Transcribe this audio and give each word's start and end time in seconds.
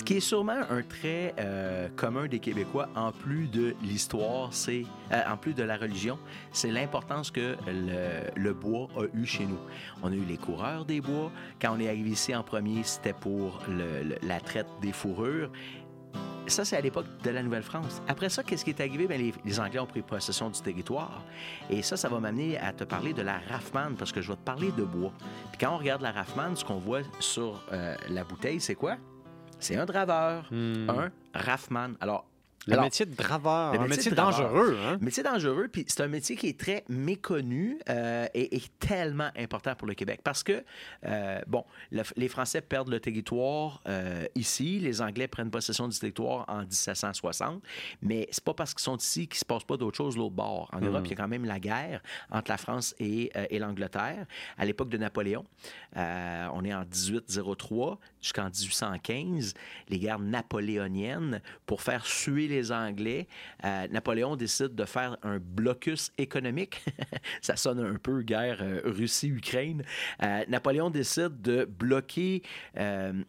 Ce 0.00 0.04
qui 0.04 0.16
est 0.16 0.20
sûrement 0.20 0.62
un 0.70 0.80
trait 0.80 1.34
euh, 1.38 1.86
commun 1.94 2.26
des 2.26 2.38
Québécois, 2.38 2.88
en 2.96 3.12
plus 3.12 3.48
de 3.48 3.76
l'histoire, 3.82 4.48
c'est 4.50 4.86
euh, 5.12 5.20
en 5.30 5.36
plus 5.36 5.52
de 5.52 5.62
la 5.62 5.76
religion, 5.76 6.18
c'est 6.52 6.70
l'importance 6.70 7.30
que 7.30 7.54
le, 8.34 8.52
bois 8.54 8.88
a 8.96 9.04
eu 9.14 9.26
chez 9.26 9.44
nous. 9.44 9.58
On 10.02 10.10
a 10.10 10.14
eu 10.14 10.24
les 10.24 10.38
coureurs 10.38 10.86
des 10.86 11.02
bois. 11.02 11.30
Quand 11.60 11.76
on 11.76 11.80
est 11.80 11.86
arrivé 11.86 12.08
ici 12.08 12.34
en 12.34 12.42
premier, 12.42 12.82
c'était 12.82 13.12
pour 13.12 13.60
la 14.22 14.40
traite 14.40 14.68
des 14.80 14.92
fourrures. 14.92 15.52
Ça, 16.46 16.64
c'est 16.64 16.78
à 16.78 16.80
l'époque 16.80 17.04
de 17.22 17.28
la 17.28 17.42
Nouvelle-France. 17.42 18.00
Après 18.08 18.30
ça, 18.30 18.42
qu'est-ce 18.42 18.64
qui 18.64 18.70
est 18.70 18.80
arrivé? 18.80 19.06
Bien, 19.06 19.18
les, 19.18 19.34
les 19.44 19.60
Anglais 19.60 19.80
ont 19.80 19.86
pris 19.86 20.00
possession 20.00 20.48
du 20.48 20.62
territoire. 20.62 21.22
Et 21.68 21.82
ça, 21.82 21.98
ça 21.98 22.08
va 22.08 22.20
m'amener 22.20 22.56
à 22.56 22.72
te 22.72 22.84
parler 22.84 23.12
de 23.12 23.20
la 23.20 23.38
Raffman, 23.50 23.92
parce 23.98 24.12
que 24.12 24.22
je 24.22 24.30
vais 24.30 24.36
te 24.36 24.44
parler 24.44 24.72
de 24.72 24.82
bois. 24.82 25.12
Puis 25.52 25.58
quand 25.60 25.74
on 25.74 25.78
regarde 25.78 26.00
la 26.00 26.10
Raffman, 26.10 26.56
ce 26.56 26.64
qu'on 26.64 26.78
voit 26.78 27.02
sur 27.18 27.62
euh, 27.70 27.94
la 28.08 28.24
bouteille, 28.24 28.62
c'est 28.62 28.74
quoi? 28.74 28.96
C'est 29.60 29.76
un 29.76 29.84
draveur, 29.84 30.48
un 30.52 31.10
Raffman. 31.34 31.90
Alors, 32.00 32.24
Le 32.66 32.74
alors, 32.74 32.84
métier 32.84 33.06
de 33.06 33.14
draveur, 33.14 33.72
le 33.72 33.78
un 33.80 33.86
métier 33.86 34.10
dangereux. 34.12 34.78
Hein? 34.84 34.98
Métier 35.00 35.22
dangereux, 35.22 35.68
puis 35.72 35.84
c'est 35.88 36.02
un 36.02 36.08
métier 36.08 36.36
qui 36.36 36.48
est 36.48 36.60
très 36.60 36.84
méconnu 36.90 37.78
euh, 37.88 38.26
et, 38.34 38.54
et 38.56 38.62
tellement 38.78 39.30
important 39.38 39.74
pour 39.74 39.88
le 39.88 39.94
Québec 39.94 40.20
parce 40.22 40.42
que, 40.42 40.62
euh, 41.06 41.40
bon, 41.46 41.64
le- 41.90 42.02
les 42.16 42.28
Français 42.28 42.60
perdent 42.60 42.90
le 42.90 43.00
territoire 43.00 43.80
euh, 43.88 44.26
ici, 44.34 44.78
les 44.78 45.00
Anglais 45.00 45.26
prennent 45.26 45.50
possession 45.50 45.88
du 45.88 45.98
territoire 45.98 46.44
en 46.48 46.60
1760, 46.60 47.62
mais 48.02 48.28
c'est 48.30 48.44
pas 48.44 48.52
parce 48.52 48.74
qu'ils 48.74 48.82
sont 48.82 48.98
ici 48.98 49.26
qu'il 49.26 49.38
se 49.38 49.44
passe 49.46 49.64
pas 49.64 49.78
d'autre 49.78 49.96
chose 49.96 50.18
l'autre 50.18 50.34
bord. 50.34 50.68
En 50.74 50.80
Europe, 50.80 51.02
il 51.06 51.10
y 51.10 51.14
a 51.14 51.16
quand 51.16 51.28
même 51.28 51.46
la 51.46 51.60
guerre 51.60 52.02
entre 52.30 52.50
la 52.50 52.58
France 52.58 52.94
et, 53.00 53.32
et 53.48 53.58
l'Angleterre 53.58 54.26
à 54.58 54.66
l'époque 54.66 54.90
de 54.90 54.98
Napoléon. 54.98 55.46
On 55.96 56.64
est 56.64 56.74
en 56.74 56.84
1803 56.84 57.98
jusqu'en 58.20 58.50
1815, 58.50 59.54
les 59.88 59.98
guerres 59.98 60.18
napoléoniennes 60.18 61.40
pour 61.64 61.80
faire 61.82 62.04
suer 62.04 62.48
les 62.50 62.70
Anglais. 62.72 63.26
euh, 63.64 63.86
Napoléon 63.88 64.36
décide 64.36 64.74
de 64.74 64.84
faire 64.84 65.16
un 65.22 65.38
blocus 65.38 66.12
économique. 66.18 66.82
Ça 67.40 67.56
sonne 67.56 67.80
un 67.80 67.94
peu 67.96 68.22
guerre 68.22 68.58
euh, 68.60 68.80
Russie-Ukraine. 68.84 69.82
Euh, 70.22 70.44
Napoléon 70.48 70.90
décide 70.90 71.40
de 71.40 71.64
bloquer 71.64 72.42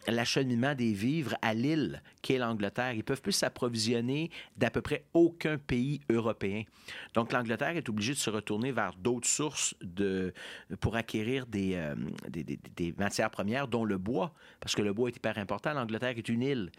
l'acheminement 0.08 0.76
des 0.76 0.94
vivres 0.94 1.36
à 1.42 1.54
l'île 1.54 2.02
qu'est 2.22 2.38
l'Angleterre. 2.38 2.94
Ils 2.94 3.04
peuvent 3.04 3.22
plus 3.22 3.32
s'approvisionner 3.32 4.30
d'à 4.58 4.70
peu 4.70 4.82
près 4.82 5.06
aucun 5.14 5.58
pays 5.58 6.02
européen. 6.10 6.64
Donc 7.14 7.32
l'Angleterre 7.32 7.78
est 7.78 7.88
obligée 7.90 8.14
de 8.14 8.18
se 8.20 8.30
retourner 8.30 8.72
vers 8.72 8.94
d'autres 8.96 9.28
sources 9.28 9.76
pour 10.80 10.96
acquérir 10.96 11.46
des- 11.46 11.80
des 12.76 12.94
matières 12.98 13.30
premières, 13.30 13.68
dont 13.68 13.86
le 13.86 13.98
bois, 13.98 14.34
parce 14.60 14.76
que 14.76 14.82
le 14.82 14.94
bois 14.94 15.10
est 15.10 15.16
hyper 15.16 15.38
important. 15.38 15.74
L'Angleterre 15.74 16.18
est 16.18 16.30
une 16.30 16.42
île. 16.42 16.72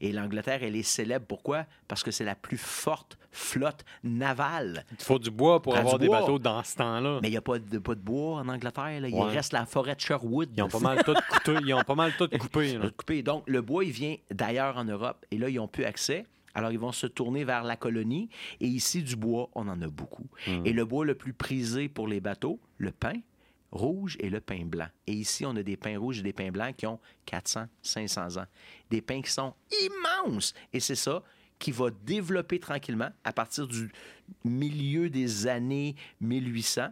Et 0.00 0.12
l'Angleterre, 0.12 0.62
elle 0.62 0.76
est 0.76 0.82
célèbre. 0.82 1.26
Pourquoi? 1.26 1.66
Parce 1.88 2.02
que 2.02 2.10
c'est 2.10 2.24
la 2.24 2.34
plus 2.34 2.56
forte 2.56 3.18
flotte 3.32 3.84
navale. 4.02 4.84
Il 4.98 5.04
faut 5.04 5.18
du 5.18 5.30
bois 5.30 5.60
pour 5.62 5.72
Prends 5.74 5.80
avoir 5.82 5.98
des 5.98 6.06
bois. 6.06 6.20
bateaux 6.20 6.38
dans 6.38 6.62
ce 6.62 6.76
temps-là. 6.76 7.18
Mais 7.22 7.28
il 7.28 7.32
n'y 7.32 7.36
a 7.36 7.42
pas 7.42 7.58
de, 7.58 7.78
pas 7.78 7.94
de 7.94 8.00
bois 8.00 8.36
en 8.40 8.48
Angleterre. 8.48 9.00
là. 9.00 9.08
Il 9.08 9.14
Ouais. 9.14 9.28
reste 9.30 9.52
la 9.52 9.66
forêt 9.66 9.94
de 9.94 10.00
Sherwood. 10.00 10.50
Ils 10.56 10.62
ont 10.62 10.68
pas 10.68 10.78
mal 10.80 11.02
tout 11.04 11.14
coupé. 11.30 11.58
Ils 11.64 11.74
ont 11.74 11.82
pas 11.82 11.94
mal 11.94 12.12
tout 12.16 12.28
coupé. 12.38 12.78
là. 12.78 12.90
couper. 12.96 13.22
Donc, 13.22 13.44
le 13.46 13.60
bois, 13.62 13.84
il 13.84 13.92
vient 13.92 14.16
d'ailleurs 14.30 14.76
en 14.76 14.84
Europe. 14.84 15.24
Et 15.30 15.38
là, 15.38 15.48
ils 15.48 15.56
n'ont 15.56 15.68
plus 15.68 15.84
accès. 15.84 16.26
Alors, 16.54 16.72
ils 16.72 16.78
vont 16.80 16.90
se 16.92 17.06
tourner 17.06 17.44
vers 17.44 17.62
la 17.62 17.76
colonie. 17.76 18.28
Et 18.60 18.66
ici, 18.66 19.02
du 19.04 19.14
bois, 19.16 19.48
on 19.54 19.68
en 19.68 19.80
a 19.80 19.86
beaucoup. 19.88 20.26
Et 20.64 20.72
le 20.72 20.84
bois 20.84 21.04
le 21.04 21.14
plus 21.14 21.32
prisé 21.32 21.88
pour 21.88 22.08
les 22.08 22.20
bateaux, 22.20 22.58
le 22.78 22.90
pin 22.90 23.12
rouge 23.72 24.16
et 24.20 24.30
le 24.30 24.40
pin 24.40 24.64
blanc. 24.64 24.88
Et 25.06 25.12
ici, 25.12 25.44
on 25.46 25.54
a 25.56 25.62
des 25.62 25.76
pins 25.76 25.98
rouges 25.98 26.18
et 26.18 26.22
des 26.22 26.32
pins 26.32 26.50
blancs 26.50 26.74
qui 26.76 26.86
ont 26.86 26.98
400, 27.26 27.66
500 27.82 28.36
ans. 28.38 28.46
Des 28.90 29.00
pins 29.00 29.22
qui 29.22 29.30
sont 29.30 29.54
immenses. 29.84 30.54
Et 30.72 30.80
c'est 30.80 30.94
ça 30.96 31.22
qui 31.58 31.72
va 31.72 31.90
développer 31.90 32.58
tranquillement 32.58 33.10
à 33.22 33.34
partir 33.34 33.66
du 33.68 33.92
milieu 34.44 35.10
des 35.10 35.46
années 35.46 35.94
1800 36.22 36.88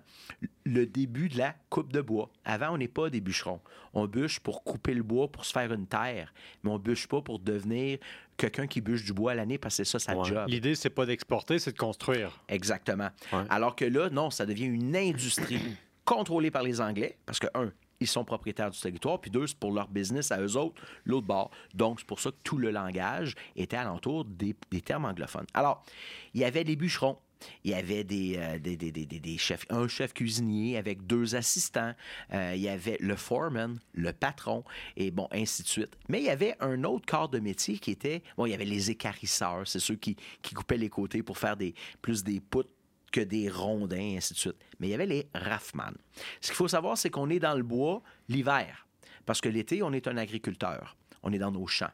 le 0.67 0.85
début 0.87 1.31
de 1.31 1.39
la 1.39 1.55
coupe 1.71 1.91
de 1.91 2.03
bois. 2.03 2.31
Avant, 2.45 2.75
on 2.75 2.79
n'est 2.79 2.87
pas 2.87 3.09
des 3.09 3.23
bûcherons. 3.23 3.61
On 3.95 4.07
bûche 4.07 4.41
pour 4.41 4.63
couper 4.65 4.93
le 4.93 5.03
bois, 5.03 5.33
pour 5.33 5.47
se 5.47 5.53
faire 5.53 5.73
une 5.73 5.87
terre, 5.87 6.35
mais 6.63 6.71
on 6.71 6.79
bûche 6.79 7.07
pas 7.07 7.23
pour 7.23 7.39
devenir 7.39 7.99
quelqu'un 8.37 8.67
qui 8.67 8.83
bûche 8.83 9.05
du 9.05 9.15
bois 9.15 9.33
à 9.33 9.35
l'année 9.37 9.57
parce 9.57 9.79
que 9.79 9.85
c'est 9.85 9.91
ça 9.91 9.99
sa 9.99 10.15
Ouais. 10.15 10.29
job. 10.29 10.45
L'idée, 10.49 10.75
c'est 10.75 10.91
pas 10.91 11.07
d'exporter, 11.07 11.59
c'est 11.59 11.73
de 11.73 11.79
construire. 11.79 12.39
Exactement. 12.49 13.09
Ouais. 13.33 13.45
Alors 13.49 13.75
que 13.75 13.87
là, 13.87 14.11
non, 14.11 14.31
ça 14.31 14.45
devient 14.45 14.67
une 14.67 14.95
industrie 14.95 15.63
contrôlée 16.09 16.51
par 16.51 16.63
les 16.63 16.81
Anglais, 16.81 17.19
parce 17.27 17.39
que, 17.39 17.49
un, 17.55 17.71
ils 18.01 18.07
sont 18.07 18.25
propriétaires 18.25 18.71
du 18.71 18.81
territoire, 18.81 19.21
puis 19.21 19.31
deux, 19.31 19.47
c'est 19.47 19.59
pour 19.59 19.73
leur 19.73 19.89
business 19.89 20.33
à 20.33 20.41
eux 20.41 20.57
autres, 20.57 20.81
l'autre 21.05 21.27
bord. 21.27 21.51
Donc, 21.75 22.01
c'est 22.01 22.07
pour 22.07 22.19
ça 22.19 22.31
que 22.31 22.37
tout 22.43 22.57
le 22.57 22.71
langage 22.71 23.35
était 23.57 23.77
alentour 23.77 24.25
des, 24.25 24.57
des 24.71 24.81
termes 24.81 25.05
anglophones. 25.05 25.47
Alors, 25.53 25.85
il 26.33 26.41
y 26.41 26.45
avait 26.45 26.65
des 26.65 26.77
bûcherons. 26.77 27.19
Il 27.63 27.71
y 27.71 27.75
avait 27.75 28.03
des, 28.03 28.37
euh, 28.37 29.37
chefs, 29.37 29.65
un 29.69 29.87
chef 29.87 30.13
cuisinier 30.13 30.77
avec 30.77 31.07
deux 31.07 31.37
assistants. 31.37 31.95
Euh, 32.33 32.53
il 32.57 32.63
y 32.63 32.69
avait 32.69 32.97
le 32.99 33.15
foreman, 33.15 33.79
le 33.93 34.13
patron, 34.13 34.65
et 34.97 35.13
bon, 35.13 35.29
ainsi 35.31 35.63
de 35.63 35.69
suite. 35.69 35.97
Mais 36.09 36.21
il 36.21 36.25
y 36.25 36.31
avait 36.31 36.57
un 36.59 36.83
autre 36.83 37.07
corps 37.07 37.29
de 37.29 37.39
métier 37.39 37.79
qui 37.79 37.93
était, 37.93 38.23
bon, 38.37 38.47
il 38.47 38.51
y 38.51 38.55
avait 38.55 38.65
les 38.65 38.91
écarisseurs, 38.91 39.69
c'est 39.69 39.79
ceux 39.79 39.95
qui, 39.95 40.17
qui 40.43 40.55
coupaient 40.55 40.79
les 40.79 40.89
côtés 40.89 41.23
pour 41.23 41.39
faire 41.39 41.57
des, 41.57 41.75
plus 42.03 42.25
des 42.25 42.41
poutres 42.41 42.71
que 43.11 43.21
des 43.21 43.49
rondins, 43.49 44.17
ainsi 44.17 44.35
de 44.35 44.39
suite. 44.39 44.57
Mais 44.79 44.89
il 44.89 44.91
y 44.91 44.95
avait 44.95 45.07
les 45.07 45.29
raffman. 45.35 45.93
Ce 46.41 46.49
qu'il 46.49 46.57
faut 46.57 46.69
savoir, 46.69 46.99
c'est 46.99 47.11
qu'on 47.11 47.31
est 47.31 47.41
dans 47.41 47.55
le 47.55 47.63
bois 47.63 48.03
l'hiver. 48.29 48.87
Parce 49.27 49.41
que 49.41 49.49
l'été, 49.49 49.83
on 49.83 49.93
est 49.93 50.09
un 50.09 50.17
agriculteur. 50.17 50.97
On 51.23 51.33
est 51.33 51.39
dans 51.39 51.51
nos 51.51 51.67
champs. 51.67 51.91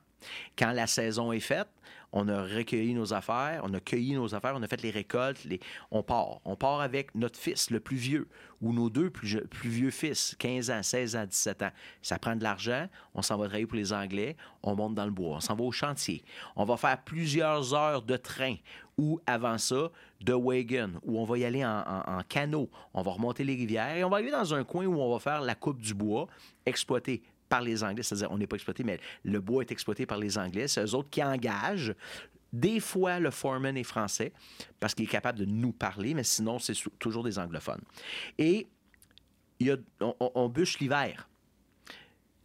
Quand 0.58 0.72
la 0.72 0.86
saison 0.86 1.32
est 1.32 1.40
faite, 1.40 1.68
on 2.16 2.28
a 2.28 2.42
recueilli 2.42 2.94
nos 2.94 3.12
affaires, 3.12 3.62
on 3.64 3.74
a 3.74 3.80
cueilli 3.80 4.14
nos 4.14 4.36
affaires, 4.36 4.54
on 4.54 4.62
a 4.62 4.68
fait 4.68 4.80
les 4.82 4.92
récoltes, 4.92 5.44
on 5.90 6.04
part. 6.04 6.40
On 6.44 6.54
part 6.54 6.80
avec 6.80 7.12
notre 7.16 7.36
fils, 7.36 7.70
le 7.70 7.80
plus 7.80 7.96
vieux, 7.96 8.28
ou 8.62 8.72
nos 8.72 8.88
deux 8.88 9.10
plus, 9.10 9.42
vieux 9.64 9.90
fils, 9.90 10.36
15 10.38 10.70
ans, 10.70 10.82
16 10.82 11.16
ans, 11.16 11.26
17 11.26 11.62
ans. 11.62 11.70
Ça 12.02 12.20
prend 12.20 12.36
de 12.36 12.44
l'argent, 12.44 12.86
on 13.14 13.22
s'en 13.22 13.36
va 13.36 13.46
travailler 13.46 13.66
pour 13.66 13.76
les 13.76 13.92
Anglais, 13.92 14.36
on 14.62 14.76
monte 14.76 14.94
dans 14.94 15.04
le 15.06 15.10
bois, 15.10 15.38
on 15.38 15.40
s'en 15.40 15.56
va 15.56 15.64
au 15.64 15.72
chantier. 15.72 16.22
On 16.54 16.64
va 16.64 16.76
faire 16.76 17.02
plusieurs 17.02 17.74
heures 17.74 18.02
de 18.02 18.16
train, 18.16 18.54
ou 18.96 19.20
avant 19.26 19.58
ça, 19.58 19.90
de 20.20 20.32
wagon, 20.34 20.92
où 21.02 21.18
on 21.18 21.24
va 21.24 21.38
y 21.38 21.44
aller 21.44 21.64
en, 21.64 22.22
canot. 22.28 22.70
On 22.94 23.02
va 23.02 23.10
remonter 23.10 23.42
les 23.42 23.56
rivières 23.56 23.96
et 23.96 24.04
on 24.04 24.08
va 24.08 24.18
arriver 24.18 24.30
dans 24.30 24.54
un 24.54 24.62
coin 24.62 24.86
où 24.86 25.00
on 25.00 25.12
va 25.12 25.18
faire 25.18 25.40
la 25.40 25.56
coupe 25.56 25.80
du 25.80 25.94
bois, 25.94 26.28
exploité 26.64 27.22
par 27.48 27.60
les 27.62 27.82
Anglais. 27.84 28.02
C'est-à-dire, 28.02 28.30
on 28.30 28.38
n'est 28.38 28.46
pas 28.46 28.56
exploité, 28.56 28.84
mais 28.84 28.98
le 29.24 29.40
bois 29.40 29.62
est 29.62 29.70
exploité 29.72 30.06
par 30.06 30.18
les 30.18 30.38
Anglais. 30.38 30.68
C'est 30.68 30.82
eux 30.84 30.94
autres 30.94 31.10
qui 31.10 31.22
engagent. 31.22 31.94
Des 32.52 32.78
fois, 32.80 33.18
le 33.18 33.30
foreman 33.30 33.76
est 33.76 33.82
français 33.84 34.32
parce 34.78 34.94
qu'il 34.94 35.04
est 35.06 35.08
capable 35.08 35.38
de 35.40 35.44
nous 35.44 35.72
parler, 35.72 36.14
mais 36.14 36.22
sinon, 36.22 36.58
c'est 36.58 36.74
toujours 37.00 37.24
des 37.24 37.38
anglophones. 37.38 37.82
Et 38.38 38.68
il 39.58 39.66
y 39.66 39.70
a- 39.72 39.76
on, 40.00 40.48
bûche 40.48 40.78
l'hiver. 40.78 41.28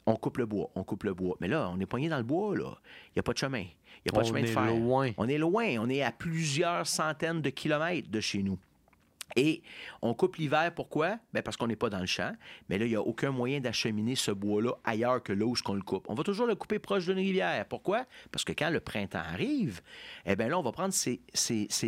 On 0.07 0.15
coupe 0.15 0.37
le 0.39 0.47
bois, 0.47 0.71
on 0.73 0.83
coupe 0.83 1.03
le 1.03 1.13
bois. 1.13 1.37
Mais 1.39 1.47
là, 1.47 1.69
on 1.71 1.79
est 1.79 1.85
poigné 1.85 2.09
dans 2.09 2.17
le 2.17 2.23
bois, 2.23 2.55
là. 2.57 2.75
Il 3.09 3.11
n'y 3.17 3.19
a 3.19 3.23
pas 3.23 3.33
de 3.33 3.37
chemin. 3.37 3.59
Il 3.61 3.65
n'y 4.05 4.09
a 4.09 4.11
pas 4.13 4.21
de 4.21 4.25
On 4.25 4.27
chemin 4.29 4.41
de 4.41 4.47
est 4.47 4.51
fer. 4.53 4.65
loin. 4.65 5.11
On 5.17 5.27
est 5.27 5.37
loin. 5.37 5.75
On 5.79 5.89
est 5.89 6.01
à 6.01 6.11
plusieurs 6.11 6.87
centaines 6.87 7.41
de 7.43 7.49
kilomètres 7.51 8.09
de 8.09 8.19
chez 8.19 8.41
nous. 8.41 8.57
Et 9.35 9.61
on 10.01 10.13
coupe 10.13 10.37
l'hiver, 10.37 10.73
pourquoi? 10.73 11.17
Ben 11.33 11.43
parce 11.43 11.57
qu'on 11.57 11.67
n'est 11.67 11.75
pas 11.75 11.89
dans 11.89 11.99
le 11.99 12.05
champ. 12.05 12.33
Mais 12.67 12.77
là, 12.77 12.85
il 12.85 12.89
n'y 12.89 12.95
a 12.95 13.01
aucun 13.01 13.31
moyen 13.31 13.59
d'acheminer 13.59 14.15
ce 14.15 14.31
bois-là 14.31 14.73
ailleurs 14.83 15.21
que 15.21 15.33
là 15.33 15.45
où 15.45 15.55
on 15.67 15.73
le 15.73 15.81
coupe. 15.81 16.05
On 16.09 16.15
va 16.15 16.23
toujours 16.23 16.47
le 16.47 16.55
couper 16.55 16.79
proche 16.79 17.05
d'une 17.05 17.17
rivière. 17.17 17.65
Pourquoi? 17.67 18.05
Parce 18.31 18.43
que 18.43 18.53
quand 18.53 18.69
le 18.69 18.79
printemps 18.79 19.19
arrive, 19.19 19.81
eh 20.25 20.35
bien 20.35 20.47
là, 20.47 20.59
on 20.59 20.63
va 20.63 20.71
prendre 20.71 20.93
ces, 20.93 21.21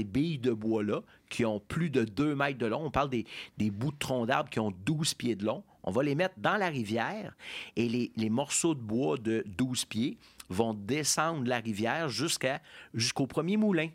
billes 0.03 0.39
de 0.39 0.51
bois-là 0.51 1.01
qui 1.29 1.45
ont 1.45 1.59
plus 1.59 1.89
de 1.89 2.03
2 2.03 2.35
mètres 2.35 2.57
de 2.57 2.65
long. 2.65 2.85
On 2.85 2.91
parle 2.91 3.09
des, 3.09 3.25
des 3.57 3.71
bouts 3.71 3.91
de 3.91 3.97
troncs 3.97 4.27
d'arbres 4.27 4.49
qui 4.49 4.59
ont 4.59 4.71
12 4.85 5.13
pieds 5.15 5.35
de 5.35 5.45
long. 5.45 5.63
On 5.83 5.91
va 5.91 6.03
les 6.03 6.15
mettre 6.15 6.35
dans 6.37 6.57
la 6.57 6.67
rivière 6.67 7.35
et 7.75 7.89
les, 7.89 8.11
les 8.15 8.29
morceaux 8.29 8.75
de 8.75 8.81
bois 8.81 9.17
de 9.17 9.43
12 9.47 9.85
pieds 9.85 10.17
vont 10.49 10.73
descendre 10.73 11.47
la 11.47 11.57
rivière 11.57 12.09
jusqu'à, 12.09 12.61
jusqu'au 12.93 13.25
premier 13.25 13.57
moulin. 13.57 13.89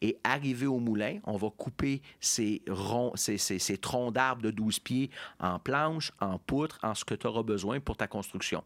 Et 0.00 0.18
arrivé 0.24 0.66
au 0.66 0.78
moulin, 0.78 1.18
on 1.24 1.36
va 1.36 1.48
couper 1.50 2.02
ces, 2.20 2.62
troncs 3.80 4.14
d'arbres 4.14 4.42
de 4.42 4.50
12 4.50 4.78
pieds 4.80 5.10
en 5.38 5.58
planches, 5.58 6.12
en 6.20 6.38
poutres, 6.38 6.78
en 6.82 6.94
ce 6.94 7.04
que 7.04 7.14
tu 7.14 7.26
auras 7.26 7.42
besoin 7.42 7.80
pour 7.80 7.96
ta 7.96 8.06
construction. 8.06 8.64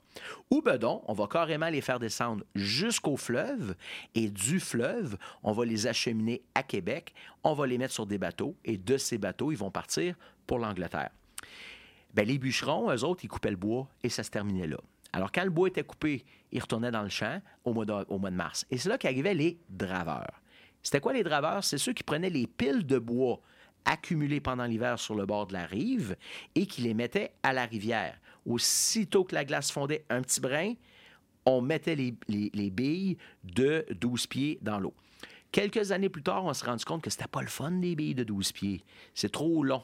Ou 0.51 0.63
ben 0.63 0.79
donc, 0.79 1.03
on 1.07 1.13
va 1.13 1.27
carrément 1.27 1.69
les 1.69 1.81
faire 1.81 1.99
descendre 1.99 2.45
jusqu'au 2.55 3.17
fleuve 3.17 3.75
et 4.15 4.29
du 4.31 4.61
fleuve, 4.61 5.17
on 5.43 5.53
va 5.53 5.65
les 5.65 5.87
acheminer 5.87 6.43
à 6.55 6.63
Québec, 6.63 7.15
on 7.45 7.55
va 7.55 7.67
les 7.67 7.79
mettre 7.79 7.95
sur 7.95 8.07
des 8.07 8.19
bateaux 8.19 8.57
et 8.65 8.77
de 8.77 8.97
ces 8.97 9.19
bateaux, 9.19 9.53
ils 9.53 9.59
vont 9.59 9.71
partir 9.71 10.15
pour 10.47 10.59
l'Angleterre. 10.59 11.11
Ben, 12.15 12.27
les 12.27 12.39
bûcherons, 12.39 12.91
eux 12.91 13.05
autres, 13.05 13.25
ils 13.25 13.29
coupaient 13.29 13.51
le 13.51 13.57
bois 13.57 13.89
et 14.03 14.09
ça 14.09 14.23
se 14.23 14.31
terminait 14.31 14.67
là. 14.67 14.79
Alors, 15.13 15.33
quand 15.33 15.45
le 15.45 15.51
bois 15.51 15.69
était 15.69 15.85
coupé, 15.85 16.25
ils 16.53 16.61
retournaient 16.61 16.91
dans 16.91 17.03
le 17.03 17.09
champ 17.09 17.41
au 17.65 17.73
mois 17.73 17.85
de, 17.85 17.93
au 18.09 18.19
mois 18.19 18.31
de 18.31 18.37
mars. 18.37 18.67
Et 18.71 18.79
c'est 18.79 18.89
là 18.89 18.99
qu'arrivaient 18.99 19.35
les 19.35 19.59
draveurs. 19.69 20.41
C'était 20.87 21.01
quoi 21.01 21.13
les 21.13 21.25
draveurs? 21.25 21.65
C'est 21.65 21.79
ceux 21.79 21.93
qui 21.93 22.05
prenaient 22.05 22.31
les 22.31 22.47
piles 22.47 22.87
de 22.87 23.01
bois 23.01 23.41
accumulées 23.85 24.39
pendant 24.41 24.67
l'hiver 24.67 25.01
sur 25.01 25.17
le 25.17 25.27
bord 25.27 25.49
de 25.49 25.53
la 25.55 25.67
rive 25.67 26.15
et 26.55 26.65
qui 26.67 26.81
les 26.83 26.95
mettaient 26.95 27.33
à 27.43 27.53
la 27.53 27.65
rivière. 27.67 28.17
Aussitôt 28.47 29.25
que 29.25 29.35
la 29.35 29.45
glace 29.45 29.73
fondait 29.73 30.05
un 30.11 30.23
petit 30.23 30.41
brin, 30.41 30.75
on 31.45 31.61
mettait 31.61 31.97
les, 31.97 32.15
les- 32.29 32.53
les 32.55 32.71
billes 32.71 33.17
de 33.43 33.85
12 34.01 34.29
pieds 34.29 34.61
dans 34.63 34.79
l'eau. 34.79 34.95
Quelques 35.51 35.91
années 35.91 36.09
plus 36.09 36.23
tard, 36.23 36.45
on 36.45 36.55
s'est 36.55 36.67
rendu 36.67 36.85
compte 36.85 37.03
que 37.03 37.11
c'était 37.11 37.27
pas 37.27 37.43
le 37.43 37.49
fun 37.49 37.73
des 37.73 37.97
billes 37.97 38.15
de 38.15 38.23
12 38.23 38.53
pieds. 38.53 38.85
C'est 39.13 39.33
trop 39.33 39.65
long. 39.65 39.83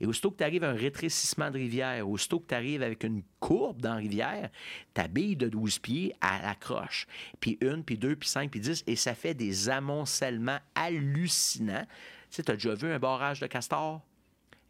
Et 0.00 0.06
aussitôt 0.06 0.30
que 0.30 0.38
tu 0.38 0.44
arrives 0.44 0.64
à 0.64 0.70
un 0.70 0.74
rétrécissement 0.76 1.50
de 1.50 1.58
rivière, 1.58 2.08
aussitôt 2.08 2.40
que 2.40 2.46
tu 2.48 2.54
arrives 2.54 2.82
avec 2.82 3.04
une 3.04 3.22
courbe 3.40 3.80
dans 3.80 3.90
la 3.94 4.00
rivière, 4.00 4.50
ta 4.92 5.08
bille 5.08 5.36
de 5.36 5.48
12 5.48 5.78
pieds, 5.78 6.14
elle 6.22 6.44
accroche. 6.46 7.06
Puis 7.40 7.58
une, 7.60 7.84
puis 7.84 7.98
deux, 7.98 8.16
puis 8.16 8.28
cinq, 8.28 8.50
puis 8.50 8.60
dix, 8.60 8.82
et 8.86 8.96
ça 8.96 9.14
fait 9.14 9.34
des 9.34 9.68
amoncellements 9.68 10.58
hallucinants. 10.74 11.86
Tu 12.30 12.36
sais, 12.36 12.42
tu 12.42 12.50
as 12.52 12.54
déjà 12.54 12.74
vu 12.74 12.90
un 12.92 12.98
barrage 12.98 13.40
de 13.40 13.46
castor? 13.46 14.00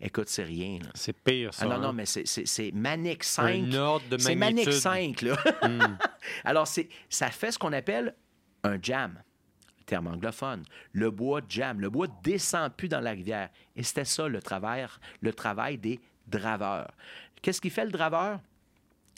Écoute, 0.01 0.29
c'est 0.29 0.45
rien. 0.45 0.81
C'est 0.95 1.13
pire, 1.13 1.55
ça. 1.55 1.65
Ah 1.67 1.75
non, 1.77 1.81
non, 1.81 1.89
hein? 1.89 1.93
mais 1.95 2.05
c'est- 2.07 2.73
Manic 2.73 3.25
5. 3.25 3.45
Un 3.65 3.73
ordre 3.75 4.07
de 4.09 4.19
C'est 4.19 4.35
Manic 4.35 4.67
magnitude. 4.67 4.73
5, 4.83 5.23
là. 5.23 5.37
Hmm. 5.63 5.97
Alors, 6.45 6.67
ça 6.67 7.31
fait 7.31 7.53
ce 7.53 7.59
qu'on 7.59 7.73
appelle 7.73 8.15
un 8.65 8.77
jam, 8.83 9.23
terme 9.85 10.09
anglophone. 10.09 10.65
Le 10.93 11.11
bois 11.11 11.41
jam. 11.49 11.81
Le 11.81 11.91
bois 11.91 12.07
descend 12.23 12.73
plus 12.73 12.89
dans 12.89 13.01
la 13.01 13.11
rivière. 13.11 13.51
Et 13.77 13.83
c'était 13.83 14.05
ça 14.05 14.29
le 14.29 14.41
travail, 14.41 14.87
le 15.21 15.33
travail 15.33 15.79
des 15.79 16.01
draveurs. 16.27 16.93
Qu'est-ce 17.43 17.61
qu'il 17.61 17.71
fait 17.71 17.85
le 17.85 17.91
draveur? 17.91 18.41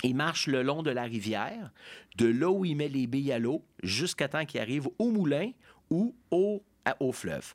Il 0.02 0.14
marche 0.14 0.46
le 0.46 0.62
long 0.62 0.82
de 0.82 0.90
la 0.90 1.04
rivière, 1.04 1.70
de 2.18 2.26
là 2.26 2.50
où 2.50 2.64
il 2.64 2.76
met 2.76 2.88
les 2.88 3.06
billes 3.06 3.32
à 3.32 3.38
l'eau, 3.38 3.64
jusqu'à 3.82 4.28
temps 4.28 4.44
qu'il 4.44 4.60
arrive 4.60 4.88
au 4.98 5.10
moulin 5.10 5.52
ou 5.90 6.14
au, 6.30 6.62
au 7.00 7.12
fleuve. 7.12 7.54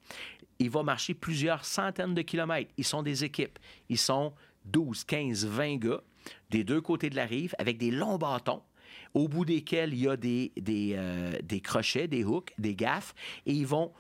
Il 0.57 0.69
va 0.69 0.81
marcher 0.81 1.13
plusieurs 1.13 1.65
centaines 1.65 2.15
de 2.15 2.21
kilomètres. 2.21 2.71
Ils 2.77 2.85
sont 2.85 3.03
des 3.03 3.23
équipes. 3.23 3.59
Ils 3.89 3.97
sont 3.97 4.33
12, 4.65 5.03
15, 5.03 5.45
20 5.45 5.77
gars 5.77 6.01
des 6.49 6.63
deux 6.63 6.81
côtés 6.81 7.09
de 7.09 7.15
la 7.15 7.25
rive 7.25 7.55
avec 7.57 7.77
des 7.77 7.91
longs 7.91 8.17
bâtons 8.17 8.61
au 9.13 9.27
bout 9.27 9.45
desquels 9.45 9.93
il 9.93 10.01
y 10.01 10.07
a 10.07 10.17
des, 10.17 10.51
des, 10.57 10.93
euh, 10.95 11.33
des 11.43 11.61
crochets, 11.61 12.07
des 12.07 12.23
hooks, 12.23 12.51
des 12.57 12.75
gaffes, 12.75 13.13
et 13.45 13.53
ils 13.53 13.67
vont 13.67 13.91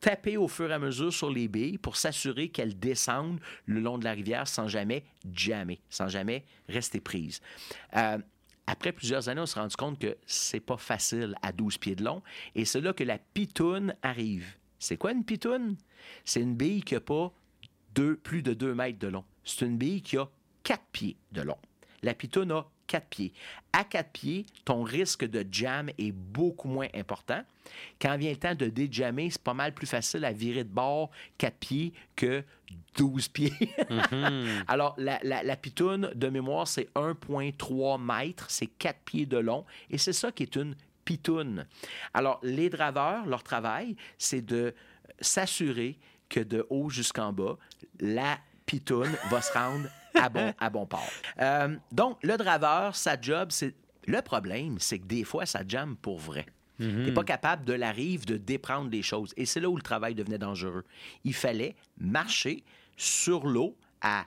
taper 0.00 0.36
au 0.36 0.46
fur 0.48 0.70
et 0.70 0.74
à 0.74 0.78
mesure 0.78 1.12
sur 1.12 1.30
les 1.30 1.48
billes 1.48 1.78
pour 1.78 1.96
s'assurer 1.96 2.48
qu'elles 2.50 2.78
descendent 2.78 3.40
le 3.66 3.80
long 3.80 3.98
de 3.98 4.04
la 4.04 4.12
rivière 4.12 4.46
sans 4.46 4.68
jamais 4.68 5.02
jammer, 5.32 5.80
sans 5.90 6.08
jamais 6.08 6.44
rester 6.68 7.00
prises. 7.00 7.40
Euh, 7.96 8.18
après 8.66 8.92
plusieurs 8.92 9.28
années, 9.28 9.40
on 9.40 9.46
s'est 9.46 9.58
rendu 9.58 9.74
compte 9.76 9.98
que 9.98 10.16
c'est 10.26 10.60
pas 10.60 10.76
facile 10.76 11.34
à 11.42 11.52
12 11.52 11.78
pieds 11.78 11.96
de 11.96 12.04
long, 12.04 12.22
et 12.54 12.64
c'est 12.64 12.80
là 12.80 12.92
que 12.92 13.02
la 13.04 13.18
pitoune 13.18 13.94
arrive. 14.02 14.56
C'est 14.78 14.96
quoi 14.96 15.10
une 15.12 15.24
pitoune? 15.24 15.76
C'est 16.24 16.40
une 16.40 16.54
bille 16.54 16.82
qui 16.82 16.94
n'a 16.94 17.00
pas 17.00 17.32
deux- 17.94 18.16
plus 18.16 18.42
de 18.42 18.54
2 18.54 18.74
mètres 18.74 18.98
de 19.00 19.08
long. 19.08 19.24
C'est 19.42 19.64
une 19.66 19.78
bille 19.78 20.02
qui 20.02 20.16
a 20.16 20.28
4 20.62 20.84
pieds 20.92 21.16
de 21.32 21.42
long. 21.42 21.56
La 22.02 22.14
pitoune 22.14 22.52
a 22.52 22.66
4 22.88 23.06
pieds. 23.06 23.32
À 23.72 23.84
4 23.84 24.10
pieds, 24.10 24.46
ton 24.64 24.82
risque 24.82 25.24
de 25.24 25.46
jam 25.50 25.90
est 25.98 26.10
beaucoup 26.10 26.66
moins 26.66 26.88
important. 26.94 27.42
Quand 28.00 28.16
vient 28.16 28.30
le 28.30 28.36
temps 28.36 28.54
de 28.54 28.66
déjammer, 28.66 29.30
c'est 29.30 29.42
pas 29.42 29.54
mal 29.54 29.72
plus 29.72 29.86
facile 29.86 30.24
à 30.24 30.32
virer 30.32 30.64
de 30.64 30.68
bord 30.68 31.10
4 31.36 31.54
pieds 31.56 31.92
que 32.16 32.42
12 32.96 33.28
pieds. 33.28 33.52
Alors, 34.66 34.94
la, 34.98 35.20
la, 35.22 35.44
la 35.44 35.56
pitoune, 35.56 36.10
de 36.14 36.28
mémoire, 36.28 36.66
c'est 36.66 36.88
1,3 36.94 38.00
mètres, 38.02 38.46
c'est 38.50 38.66
4 38.66 38.98
pieds 39.04 39.26
de 39.26 39.38
long, 39.38 39.64
et 39.90 39.98
c'est 39.98 40.12
ça 40.12 40.32
qui 40.32 40.42
est 40.42 40.56
une 40.56 40.74
pitoune. 41.04 41.66
Alors, 42.14 42.40
les 42.42 42.70
draveurs, 42.70 43.26
leur 43.26 43.42
travail, 43.42 43.96
c'est 44.16 44.44
de 44.44 44.74
s'assurer 45.20 45.98
que 46.28 46.40
de 46.40 46.66
haut 46.70 46.90
jusqu'en 46.90 47.32
bas, 47.32 47.56
la 48.00 48.38
pitoune 48.66 49.16
va 49.30 49.40
se 49.40 49.52
rendre 49.52 49.88
à 50.14 50.28
bon, 50.28 50.54
à 50.58 50.70
bon 50.70 50.86
port. 50.86 51.10
Euh, 51.40 51.76
donc, 51.92 52.18
le 52.22 52.36
draveur, 52.36 52.96
sa 52.96 53.20
job, 53.20 53.48
c'est... 53.50 53.74
Le 54.06 54.22
problème, 54.22 54.78
c'est 54.78 54.98
que 55.00 55.06
des 55.06 55.22
fois, 55.22 55.44
ça 55.44 55.60
jamme 55.68 55.94
pour 55.96 56.18
vrai. 56.18 56.46
Tu 56.78 56.86
n'es 56.86 57.12
pas 57.12 57.24
capable 57.24 57.64
de 57.64 57.72
la 57.72 57.90
rive 57.90 58.24
de 58.24 58.36
déprendre 58.36 58.88
les 58.88 59.02
choses. 59.02 59.34
Et 59.36 59.44
c'est 59.46 59.60
là 59.60 59.68
où 59.68 59.76
le 59.76 59.82
travail 59.82 60.14
devenait 60.14 60.38
dangereux. 60.38 60.84
Il 61.24 61.34
fallait 61.34 61.74
marcher 61.98 62.62
sur 62.96 63.46
l'eau 63.46 63.76
à 64.00 64.26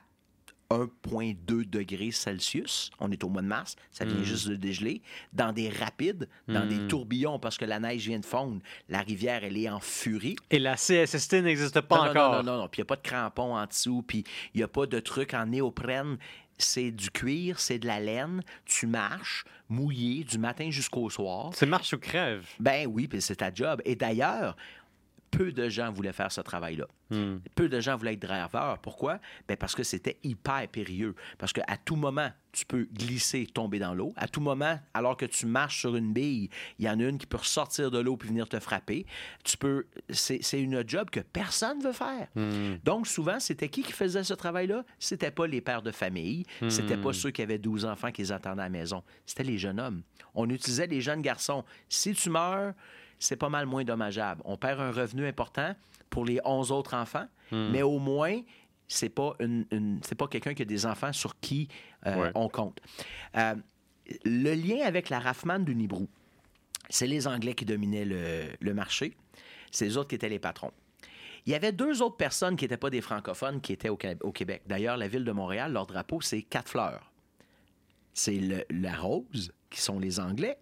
1,2 0.72 1.68
degrés 1.68 2.10
Celsius. 2.10 2.90
On 2.98 3.10
est 3.10 3.22
au 3.24 3.28
mois 3.28 3.42
de 3.42 3.46
mars, 3.46 3.76
ça 3.90 4.04
vient 4.04 4.22
juste 4.22 4.48
de 4.48 4.56
dégeler. 4.56 5.02
Dans 5.32 5.52
des 5.52 5.68
rapides, 5.68 6.28
dans 6.48 6.66
des 6.66 6.86
tourbillons, 6.88 7.38
parce 7.38 7.58
que 7.58 7.64
la 7.64 7.78
neige 7.78 8.06
vient 8.06 8.20
de 8.20 8.24
fondre. 8.24 8.60
La 8.88 9.00
rivière, 9.00 9.44
elle 9.44 9.56
est 9.56 9.68
en 9.68 9.80
furie. 9.80 10.36
Et 10.50 10.58
la 10.58 10.74
CSST 10.74 11.34
n'existe 11.34 11.80
pas 11.82 11.96
non, 11.96 12.04
non, 12.04 12.10
encore. 12.10 12.32
Non, 12.32 12.42
non, 12.42 12.58
non, 12.62 12.68
Puis 12.68 12.80
il 12.80 12.84
n'y 12.84 12.86
a 12.86 12.86
pas 12.86 12.96
de 12.96 13.02
crampons 13.02 13.56
en 13.56 13.66
dessous, 13.66 14.02
puis 14.06 14.24
il 14.54 14.58
n'y 14.58 14.64
a 14.64 14.68
pas 14.68 14.86
de 14.86 14.98
trucs 15.00 15.34
en 15.34 15.46
néoprène. 15.46 16.16
C'est 16.58 16.90
du 16.90 17.10
cuir, 17.10 17.58
c'est 17.58 17.78
de 17.78 17.86
la 17.86 17.98
laine. 17.98 18.42
Tu 18.64 18.86
marches 18.86 19.44
mouillé 19.68 20.22
du 20.22 20.38
matin 20.38 20.70
jusqu'au 20.70 21.08
soir. 21.10 21.50
C'est 21.54 21.66
marche 21.66 21.92
ou 21.94 21.98
crève. 21.98 22.46
Ben 22.60 22.86
oui, 22.86 23.08
puis 23.08 23.20
c'est 23.20 23.36
ta 23.36 23.52
job. 23.52 23.80
Et 23.84 23.96
d'ailleurs, 23.96 24.56
peu 25.32 25.50
de 25.50 25.68
gens 25.68 25.90
voulaient 25.90 26.12
faire 26.12 26.30
ce 26.30 26.42
travail-là. 26.42 26.86
Hmm. 27.10 27.38
Peu 27.56 27.68
de 27.68 27.80
gens 27.80 27.96
voulaient 27.96 28.12
être 28.12 28.22
draveurs. 28.22 28.78
Pourquoi? 28.78 29.18
Ben 29.48 29.56
parce 29.56 29.74
que 29.74 29.82
c'était 29.82 30.18
hyper 30.22 30.68
périlleux. 30.68 31.14
Parce 31.38 31.52
qu'à 31.52 31.76
tout 31.84 31.96
moment, 31.96 32.30
tu 32.52 32.66
peux 32.66 32.86
glisser, 32.92 33.46
tomber 33.46 33.78
dans 33.78 33.94
l'eau. 33.94 34.12
À 34.16 34.28
tout 34.28 34.42
moment, 34.42 34.78
alors 34.92 35.16
que 35.16 35.24
tu 35.24 35.46
marches 35.46 35.80
sur 35.80 35.96
une 35.96 36.12
bille, 36.12 36.50
il 36.78 36.84
y 36.84 36.88
en 36.88 37.00
a 37.00 37.04
une 37.04 37.16
qui 37.16 37.26
peut 37.26 37.38
ressortir 37.38 37.90
de 37.90 37.98
l'eau 37.98 38.16
puis 38.16 38.28
venir 38.28 38.46
te 38.46 38.60
frapper. 38.60 39.06
Tu 39.42 39.56
peux. 39.56 39.86
C'est 40.10 40.60
une 40.60 40.86
job 40.86 41.08
que 41.10 41.20
personne 41.20 41.82
veut 41.82 41.92
faire. 41.92 42.28
Donc, 42.84 43.06
souvent, 43.06 43.40
c'était 43.40 43.70
qui 43.70 43.82
qui 43.82 43.92
faisait 43.92 44.24
ce 44.24 44.34
travail-là? 44.34 44.84
C'était 44.98 45.30
pas 45.30 45.46
les 45.46 45.62
pères 45.62 45.82
de 45.82 45.90
famille. 45.90 46.44
C'était 46.68 46.98
pas 46.98 47.12
ceux 47.12 47.30
qui 47.30 47.42
avaient 47.42 47.58
12 47.58 47.86
enfants 47.86 48.12
qui 48.12 48.22
les 48.22 48.32
attendaient 48.32 48.60
à 48.60 48.64
la 48.64 48.70
maison. 48.70 49.02
C'était 49.24 49.44
les 49.44 49.58
jeunes 49.58 49.80
hommes. 49.80 50.02
On 50.34 50.48
utilisait 50.50 50.86
les 50.86 51.00
jeunes 51.00 51.22
garçons. 51.22 51.64
Si 51.88 52.12
tu 52.12 52.30
meurs, 52.30 52.74
c'est 53.22 53.36
pas 53.36 53.48
mal 53.48 53.66
moins 53.66 53.84
dommageable. 53.84 54.42
On 54.44 54.56
perd 54.56 54.80
un 54.80 54.90
revenu 54.90 55.26
important 55.26 55.74
pour 56.10 56.24
les 56.24 56.40
11 56.44 56.72
autres 56.72 56.94
enfants, 56.94 57.26
mais 57.52 57.82
au 57.82 57.98
moins, 57.98 58.40
c'est 58.88 59.08
pas, 59.10 59.34
une, 59.40 59.66
une- 59.70 60.00
c'est 60.02 60.14
pas 60.14 60.26
quelqu'un 60.26 60.54
qui 60.54 60.62
a 60.62 60.64
des 60.64 60.86
enfants 60.86 61.12
sur 61.12 61.38
qui 61.40 61.68
euh, 62.06 62.16
Ouais. 62.24 62.30
on 62.34 62.48
compte. 62.48 62.80
Euh, 63.36 63.54
le 64.24 64.54
lien 64.54 64.84
avec 64.84 65.08
la 65.08 65.20
Raffman 65.20 65.60
du 65.60 65.74
Nibrou, 65.74 66.08
c'est 66.90 67.06
les 67.06 67.26
Anglais 67.26 67.54
qui 67.54 67.64
dominaient 67.64 68.04
le, 68.04 68.44
le 68.60 68.74
marché, 68.74 69.16
c'est 69.70 69.84
les 69.84 69.96
autres 69.96 70.08
qui 70.08 70.14
étaient 70.16 70.28
les 70.28 70.38
patrons. 70.38 70.72
Il 71.46 71.52
y 71.52 71.54
avait 71.54 71.72
deux 71.72 72.02
autres 72.02 72.16
personnes 72.16 72.56
qui 72.56 72.64
n'étaient 72.64 72.76
pas 72.76 72.90
des 72.90 73.00
francophones 73.00 73.60
qui 73.60 73.72
étaient 73.72 73.88
au, 73.88 73.98
au 74.22 74.32
Québec. 74.32 74.62
D'ailleurs, 74.66 74.96
la 74.96 75.08
ville 75.08 75.24
de 75.24 75.32
Montréal, 75.32 75.72
leur 75.72 75.86
drapeau, 75.86 76.20
c'est 76.20 76.42
quatre 76.42 76.68
fleurs. 76.68 77.10
C'est 78.14 78.38
la 78.70 78.94
rose, 78.96 79.52
qui 79.70 79.80
sont 79.80 79.98
les 79.98 80.20
Anglais. 80.20 80.58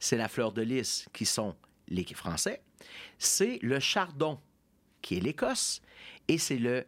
C'est 0.00 0.16
la 0.16 0.28
fleur 0.28 0.52
de 0.52 0.62
lys, 0.62 1.06
qui 1.12 1.24
sont 1.24 1.54
les 1.88 2.04
Français. 2.04 2.62
C'est 3.18 3.58
le 3.62 3.80
chardon, 3.80 4.38
qui 5.02 5.16
est 5.16 5.20
l'Écosse. 5.20 5.82
Et 6.28 6.38
c'est 6.38 6.58
le 6.58 6.86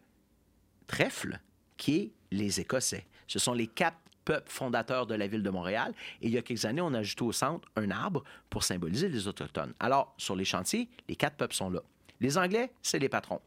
trèfle, 0.87 1.39
qui 1.77 1.95
est 1.95 2.11
les 2.31 2.59
Écossais. 2.59 3.05
Ce 3.27 3.39
sont 3.39 3.53
les 3.53 3.67
quatre 3.67 3.97
peuples 4.25 4.49
fondateurs 4.49 5.07
de 5.07 5.15
la 5.15 5.27
ville 5.27 5.43
de 5.43 5.49
Montréal. 5.49 5.93
Et 6.21 6.27
il 6.27 6.33
y 6.33 6.37
a 6.37 6.41
quelques 6.41 6.65
années, 6.65 6.81
on 6.81 6.93
a 6.93 6.99
ajouté 6.99 7.23
au 7.23 7.31
centre 7.31 7.67
un 7.75 7.89
arbre 7.91 8.23
pour 8.49 8.63
symboliser 8.63 9.09
les 9.09 9.27
Autochtones. 9.27 9.73
Alors, 9.79 10.13
sur 10.17 10.35
les 10.35 10.45
chantiers, 10.45 10.89
les 11.07 11.15
quatre 11.15 11.37
peuples 11.37 11.55
sont 11.55 11.69
là. 11.69 11.81
Les 12.19 12.37
Anglais, 12.37 12.71
c'est 12.81 12.99
les 12.99 13.09
patrons. 13.09 13.41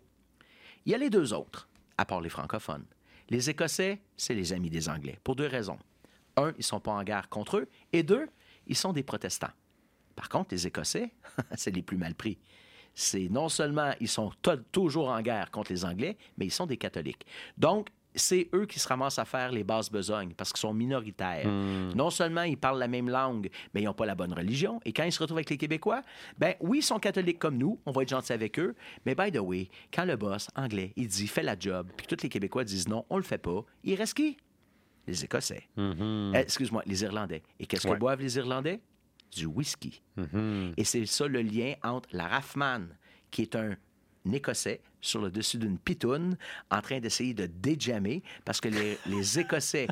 Il 0.85 0.93
y 0.93 0.95
a 0.95 0.99
les 0.99 1.11
deux 1.11 1.33
autres, 1.33 1.69
à 1.97 2.05
part 2.05 2.21
les 2.21 2.29
francophones. 2.29 2.85
Les 3.31 3.49
Écossais, 3.49 4.01
c'est 4.17 4.35
les 4.35 4.53
amis 4.53 4.69
des 4.69 4.89
Anglais, 4.89 5.19
pour 5.25 5.37
deux 5.37 5.47
raisons. 5.47 5.79
Un, 6.37 6.51
ils 6.53 6.59
ne 6.59 6.63
sont 6.63 6.81
pas 6.81 6.93
en 6.93 7.05
guerre 7.05 7.29
contre 7.29 7.59
eux, 7.59 7.69
et 7.93 8.03
deux, 8.03 8.29
ils 8.67 8.77
sont 8.77 8.93
des 8.93 9.03
protestants. 9.03 9.53
Par 10.17 10.29
contre, 10.29 10.49
les 10.53 10.67
Écossais, 10.67 11.11
c'est 11.57 11.75
les 11.75 11.83
plus 11.83 11.97
mal 11.97 12.15
pris. 12.15 12.39
C'est 12.95 13.29
non 13.29 13.49
seulement 13.49 13.93
ils 14.01 14.09
sont 14.09 14.31
to- 14.43 14.57
toujours 14.71 15.09
en 15.09 15.21
guerre 15.21 15.51
contre 15.51 15.73
les 15.73 15.85
Anglais, 15.85 16.17
mais 16.39 16.47
ils 16.47 16.53
sont 16.53 16.67
des 16.67 16.77
catholiques. 16.77 17.27
Donc, 17.59 17.89
c'est 18.17 18.49
eux 18.55 18.65
qui 18.67 18.79
se 18.79 18.87
ramassent 18.87 19.19
à 19.19 19.25
faire 19.25 19.51
les 19.51 19.65
basses 19.65 19.91
besognes 19.91 20.35
parce 20.35 20.53
qu'ils 20.53 20.61
sont 20.61 20.73
minoritaires. 20.73 21.49
Non 21.49 22.11
seulement 22.11 22.43
ils 22.43 22.57
parlent 22.57 22.79
la 22.79 22.87
même 22.87 23.09
langue, 23.09 23.51
mais 23.75 23.83
ils 23.83 23.87
n'ont 23.87 23.93
pas 23.95 24.07
la 24.07 24.15
bonne 24.15 24.33
religion. 24.33 24.79
Et 24.85 24.93
quand 24.93 25.03
ils 25.03 25.11
se 25.11 25.19
retrouvent 25.19 25.39
avec 25.39 25.51
les 25.51 25.57
Québécois, 25.57 26.03
ben 26.39 26.55
oui, 26.61 26.79
ils 26.79 26.83
sont 26.85 27.01
catholiques 27.01 27.41
comme 27.41 27.59
nous, 27.59 27.81
on 27.87 27.91
va 27.91 28.03
être 28.03 28.11
gentil 28.11 28.33
avec 28.33 28.57
eux. 28.61 28.77
Mais 29.05 29.17
by 29.17 29.33
the 29.33 29.41
way, 29.41 29.69
quand 29.93 30.05
le 30.05 30.15
boss 30.15 30.47
anglais, 30.55 30.93
il 30.95 31.09
dit 31.09 31.27
fais 31.27 31.43
la 31.43 31.59
job, 31.59 31.89
puis 31.97 32.07
que 32.07 32.15
tous 32.15 32.23
les 32.23 32.29
Québécois 32.29 32.63
disent 32.63 32.87
non, 32.87 33.05
on 33.11 33.17
le 33.17 33.25
fait 33.25 33.39
pas, 33.39 33.65
il 33.83 33.97
reste 33.97 34.15
qui? 34.15 34.37
Les 35.09 35.25
Écossais. 35.25 35.65
Euh, 35.77 36.33
Excuse-moi, 36.35 36.85
les 36.87 37.03
Irlandais. 37.03 37.43
Et 37.59 37.67
qu'est-ce 37.67 37.83
que 37.83 37.89
Ouais. 37.93 37.99
boivent 37.99 38.21
les 38.21 38.37
Irlandais? 38.37 38.81
Du 39.35 39.47
whisky. 39.47 40.03
Et 40.77 40.85
c'est 40.85 41.07
ça 41.07 41.27
le 41.27 41.43
lien 41.43 41.75
entre 41.83 42.09
la 42.13 42.29
Raffman, 42.29 42.83
qui 43.31 43.43
est 43.43 43.57
un 43.57 43.77
Écossais 44.33 44.81
sur 45.03 45.21
le 45.21 45.31
dessus 45.31 45.59
d'une 45.59 45.77
pitoune, 45.77 46.39
en 46.71 46.81
train 46.81 46.99
d'essayer 46.99 47.35
de 47.35 47.45
déjammer, 47.45 48.23
parce 48.47 48.59
que 48.59 48.69
les, 48.69 48.97
les 49.07 49.39
Écossais 49.39 49.87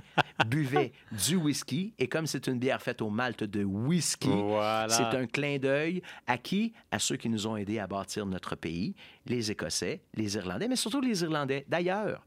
buvaient 0.46 0.92
du 1.26 1.36
whisky, 1.36 1.92
et 1.98 2.08
comme 2.08 2.26
c'est 2.26 2.46
une 2.46 2.58
bière 2.58 2.80
faite 2.80 3.02
au 3.02 3.10
malt 3.10 3.44
de 3.44 3.62
whisky, 3.62 4.30
Voilà. 4.30 4.88
c'est 4.88 5.16
un 5.16 5.26
clin 5.26 5.58
d'œil 5.58 6.02
à 6.26 6.38
qui? 6.38 6.72
À 6.90 6.98
ceux 6.98 7.16
qui 7.16 7.28
nous 7.28 7.46
ont 7.46 7.56
aidés 7.58 7.78
à 7.78 7.86
bâtir 7.86 8.24
notre 8.24 8.54
pays, 8.56 8.94
les 9.26 9.50
Écossais, 9.50 10.00
les 10.14 10.34
Irlandais, 10.36 10.66
mais 10.68 10.76
surtout 10.76 11.02
les 11.02 11.22
Irlandais. 11.22 11.66
D'ailleurs, 11.68 12.24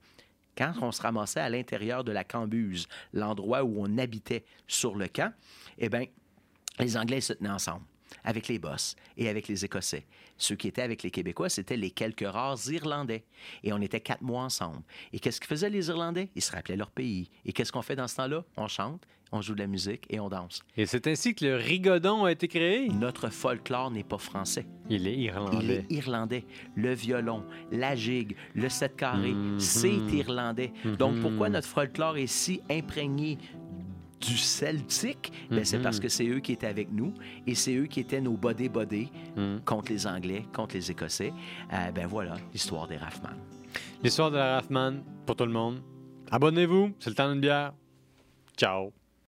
quand 0.55 0.73
on 0.81 0.91
se 0.91 1.01
ramassait 1.01 1.39
à 1.39 1.49
l'intérieur 1.49 2.03
de 2.03 2.11
la 2.11 2.23
Cambuse, 2.23 2.87
l'endroit 3.13 3.63
où 3.63 3.81
on 3.83 3.97
habitait 3.97 4.45
sur 4.67 4.95
le 4.95 5.07
camp, 5.07 5.33
eh 5.79 5.89
bien, 5.89 6.05
les 6.79 6.97
Anglais 6.97 7.21
se 7.21 7.33
tenaient 7.33 7.49
ensemble 7.49 7.85
avec 8.23 8.47
les 8.47 8.59
Boss 8.59 8.95
et 9.17 9.29
avec 9.29 9.47
les 9.47 9.65
Écossais. 9.65 10.05
Ceux 10.37 10.55
qui 10.55 10.67
étaient 10.67 10.81
avec 10.81 11.03
les 11.03 11.11
Québécois, 11.11 11.49
c'était 11.49 11.77
les 11.77 11.91
quelques 11.91 12.27
rares 12.27 12.57
Irlandais. 12.69 13.23
Et 13.63 13.71
on 13.73 13.81
était 13.81 13.99
quatre 13.99 14.21
mois 14.21 14.43
ensemble. 14.43 14.81
Et 15.13 15.19
qu'est-ce 15.19 15.39
que 15.39 15.47
faisaient 15.47 15.69
les 15.69 15.87
Irlandais? 15.89 16.29
Ils 16.35 16.41
se 16.41 16.51
rappelaient 16.51 16.75
leur 16.75 16.91
pays. 16.91 17.29
Et 17.45 17.53
qu'est-ce 17.53 17.71
qu'on 17.71 17.81
fait 17.81 17.95
dans 17.95 18.07
ce 18.07 18.15
temps-là? 18.17 18.43
On 18.57 18.67
chante, 18.67 19.05
on 19.31 19.41
joue 19.41 19.53
de 19.53 19.59
la 19.59 19.67
musique 19.67 20.05
et 20.09 20.19
on 20.19 20.29
danse. 20.29 20.61
Et 20.77 20.85
c'est 20.85 21.07
ainsi 21.07 21.35
que 21.35 21.45
le 21.45 21.55
rigodon 21.55 22.25
a 22.25 22.31
été 22.31 22.47
créé? 22.47 22.89
Notre 22.89 23.29
folklore 23.29 23.91
n'est 23.91 24.03
pas 24.03 24.17
français. 24.17 24.65
Il 24.89 25.07
est 25.07 25.13
Il 25.13 25.21
irlandais. 25.21 25.85
est 25.89 25.91
irlandais. 25.93 26.45
Le 26.75 26.93
violon, 26.93 27.43
la 27.71 27.95
gigue, 27.95 28.35
le 28.55 28.69
sept 28.69 28.95
carré, 28.95 29.33
c'est 29.57 29.89
irlandais. 29.93 30.71
Donc, 30.99 31.19
pourquoi 31.21 31.49
notre 31.49 31.67
folklore 31.67 32.17
est 32.17 32.27
si 32.27 32.61
imprégné 32.69 33.37
du 34.21 34.37
celtique? 34.37 35.31
Ben, 35.49 35.63
C'est 35.65 35.79
parce 35.79 35.99
que 35.99 36.09
c'est 36.09 36.27
eux 36.27 36.39
qui 36.39 36.53
étaient 36.53 36.67
avec 36.67 36.91
nous 36.91 37.13
et 37.45 37.55
c'est 37.55 37.75
eux 37.75 37.85
qui 37.85 37.99
étaient 37.99 38.21
nos 38.21 38.37
bodés-bodés 38.37 39.09
contre 39.65 39.91
les 39.91 40.07
Anglais, 40.07 40.45
contre 40.53 40.75
les 40.75 40.91
Écossais. 40.91 41.33
Euh, 41.73 41.91
ben 41.91 42.07
voilà, 42.07 42.35
l'histoire 42.53 42.87
des 42.87 42.97
Raffman. 42.97 43.35
L'histoire 44.03 44.31
de 44.31 44.37
la 44.37 44.55
Raffman 44.55 45.01
pour 45.25 45.35
tout 45.35 45.45
le 45.45 45.51
monde. 45.51 45.81
Abonnez-vous, 46.31 46.91
c'est 46.99 47.09
le 47.09 47.15
temps 47.15 47.31
d'une 47.31 47.41
bière. 47.41 47.73
Ciao. 48.57 48.91